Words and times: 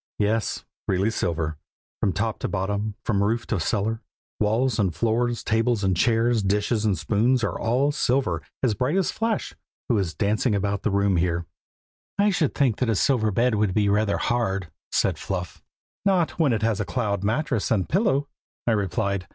"Yes, 0.17 0.65
really 0.87 1.11
silver, 1.11 1.57
from 1.99 2.11
top 2.11 2.39
to 2.39 2.47
bottom, 2.47 2.95
from 3.05 3.21
roof 3.23 3.45
to 3.45 3.59
cellar, 3.59 4.01
walls 4.39 4.79
and 4.79 4.95
floors, 4.95 5.43
tables 5.43 5.83
and 5.83 5.95
chairs, 5.95 6.41
dishes 6.41 6.85
and 6.85 6.97
spoons 6.97 7.43
are 7.43 7.59
all 7.59 7.91
silver, 7.91 8.41
as 8.63 8.73
bright 8.73 8.97
as 8.97 9.11
Flash, 9.11 9.53
who 9.89 9.99
is 9.99 10.15
dancing 10.15 10.55
about 10.55 10.81
the 10.81 10.89
room 10.89 11.17
here." 11.17 11.45
"I 12.17 12.31
should 12.31 12.55
think 12.55 12.81
a 12.81 12.95
silver 12.95 13.29
bed 13.29 13.53
would 13.53 13.75
be 13.75 13.89
rather 13.89 14.17
hard," 14.17 14.71
said 14.91 15.19
Fluff. 15.19 15.61
"Not 16.03 16.39
when 16.39 16.51
it 16.51 16.63
has 16.63 16.79
a 16.79 16.85
cloud 16.85 17.23
mattress 17.23 17.69
and 17.69 17.87
pillow," 17.87 18.27
I 18.65 18.71
replied. 18.71 19.27